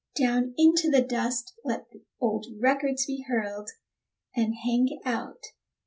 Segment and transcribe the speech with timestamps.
[0.15, 1.85] Down into the dust let
[2.19, 3.69] old records be hurled,
[4.35, 5.49] And hang out 2.